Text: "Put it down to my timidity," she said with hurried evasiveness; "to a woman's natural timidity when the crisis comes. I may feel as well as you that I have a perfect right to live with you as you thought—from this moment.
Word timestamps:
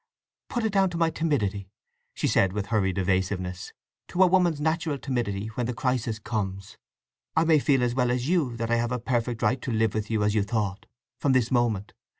"Put 0.49 0.65
it 0.65 0.73
down 0.73 0.89
to 0.89 0.97
my 0.97 1.11
timidity," 1.11 1.69
she 2.15 2.25
said 2.27 2.53
with 2.53 2.65
hurried 2.73 2.97
evasiveness; 2.97 3.71
"to 4.07 4.23
a 4.23 4.25
woman's 4.25 4.59
natural 4.59 4.97
timidity 4.97 5.49
when 5.49 5.67
the 5.67 5.75
crisis 5.75 6.17
comes. 6.17 6.79
I 7.35 7.43
may 7.43 7.59
feel 7.59 7.83
as 7.83 7.93
well 7.93 8.09
as 8.09 8.27
you 8.27 8.57
that 8.57 8.71
I 8.71 8.77
have 8.77 8.91
a 8.91 8.97
perfect 8.97 9.43
right 9.43 9.61
to 9.61 9.71
live 9.71 9.93
with 9.93 10.09
you 10.09 10.23
as 10.23 10.33
you 10.33 10.41
thought—from 10.41 11.33
this 11.33 11.51
moment. 11.51 11.93